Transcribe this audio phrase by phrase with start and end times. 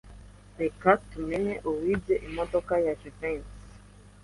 [0.61, 3.55] Reka tumenye uwibye imodoka ya Jivency.